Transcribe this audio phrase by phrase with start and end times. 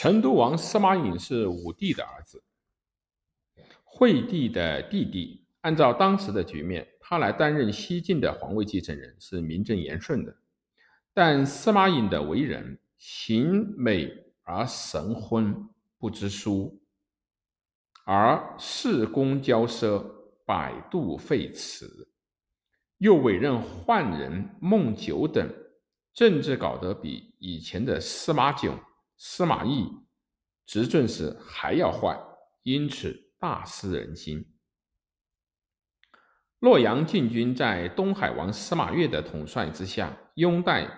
[0.00, 2.42] 成都王司马颖是武帝的儿子，
[3.84, 5.46] 惠帝的弟弟。
[5.60, 10.34] 按照当时的局面，他来担任西晋的皇位继承人是名正言顺的。
[11.12, 14.10] 但司马颖的为人，行美
[14.40, 15.68] 而神昏，
[15.98, 16.80] 不知书，
[18.06, 20.02] 而事公骄奢，
[20.46, 22.08] 百度废辞，
[22.96, 25.46] 又委任宦人孟九等，
[26.14, 28.80] 政治搞得比以前的司马囧。
[29.22, 29.86] 司马懿
[30.64, 32.18] 执政时还要坏，
[32.62, 34.56] 因此大失人心。
[36.58, 40.88] 洛阳禁军在东海王司马越的统帅之下，拥戴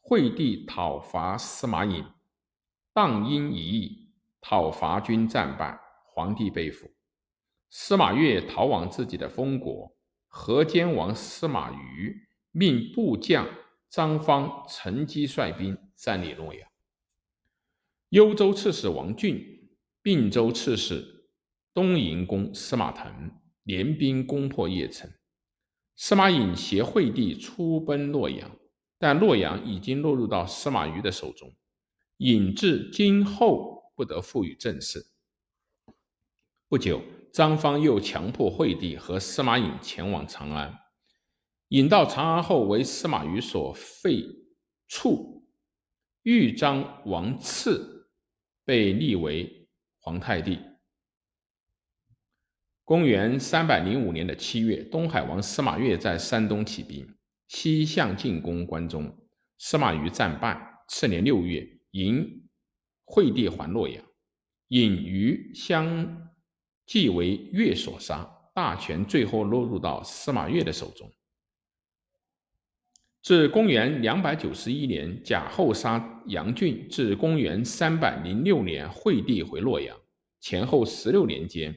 [0.00, 2.04] 惠帝讨伐司马颖，
[2.92, 6.90] 荡阴一役，讨伐军战败，皇帝被俘。
[7.70, 11.76] 司马越逃往自己的封国，河间王司马懿
[12.50, 13.48] 命部将
[13.88, 16.68] 张方乘机率兵占领洛阳。
[18.10, 19.68] 幽州刺史王浚、
[20.00, 21.28] 并州刺史
[21.74, 23.30] 东营公司马腾
[23.64, 25.10] 联兵攻破邺城，
[25.94, 28.50] 司马颖携惠帝出奔洛阳，
[28.98, 31.54] 但洛阳已经落入到司马懿的手中，
[32.16, 35.04] 颖至今后不得赋予政事。
[36.66, 40.78] 不久，张方又强迫惠帝和司马颖前往长安，
[41.68, 44.24] 引到长安后，为司马懿所废
[44.88, 45.42] 黜，
[46.22, 47.97] 豫章王赐。
[48.68, 49.66] 被立为
[49.98, 50.58] 皇太帝。
[52.84, 60.84] 公元三百零五年的七月，东海王司马越在山东起兵，西向进攻关中，司马懿战败。
[60.86, 62.46] 次年六月，迎
[63.06, 64.04] 惠帝还洛阳，
[64.68, 66.30] 引于相
[66.84, 71.10] 继为越所杀，大权最后落入到司马越的手中。
[73.28, 79.94] 自公元两百九十一年贾后杀杨俊，至公元三百零六年惠帝回洛阳，
[80.40, 81.76] 前后十六年间，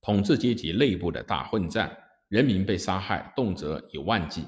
[0.00, 1.92] 统治阶级内部的大混战，
[2.28, 4.44] 人民被杀害动辄以万计，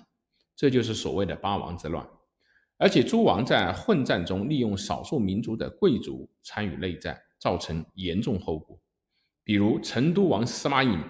[0.55, 2.09] 这就是所谓的八王之乱。
[2.79, 8.81] 而且诸王在混战中利用少数民族的贵族参与内战，造成严重后果。
[9.43, 11.03] 比如成都王司马颖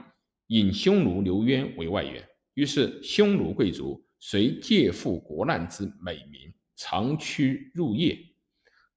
[0.46, 4.02] 引匈奴刘渊为外援，于是匈奴贵族。
[4.20, 8.16] 遂借赴国难之美名，长驱入夜。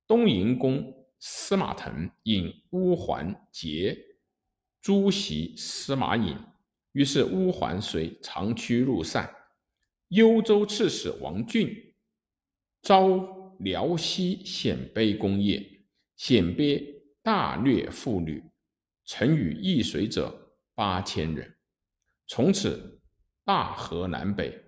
[0.06, 3.98] 东营公司马腾引乌桓结
[4.82, 6.38] 诸袭司马颖，
[6.92, 9.34] 于是乌桓随长驱入塞。
[10.10, 11.96] 幽州刺史王浚
[12.82, 15.86] 招辽西鲜卑攻邺，
[16.18, 18.44] 鲜卑大掠妇女，
[19.06, 21.56] 曾与易水者八千人。
[22.28, 23.02] 从此
[23.46, 24.62] 大河南北。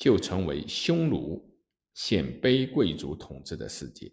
[0.00, 1.46] 就成为匈奴、
[1.92, 4.10] 鲜卑贵族统治的世界，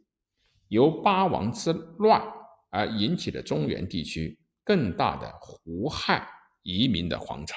[0.68, 2.22] 由八王之乱
[2.70, 6.28] 而引起的中原地区更大的胡亥
[6.62, 7.56] 移民的皇朝。